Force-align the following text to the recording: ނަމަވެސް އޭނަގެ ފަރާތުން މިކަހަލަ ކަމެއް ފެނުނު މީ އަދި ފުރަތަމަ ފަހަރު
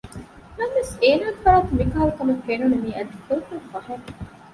ނަމަވެސް 0.57 0.93
އޭނަގެ 1.01 1.31
ފަރާތުން 1.43 1.77
މިކަހަލަ 1.79 2.11
ކަމެއް 2.17 2.43
ފެނުނު 2.45 2.75
މީ 2.83 2.89
އަދި 2.95 3.15
ފުރަތަމަ 3.23 3.61
ފަހަރު 3.71 4.03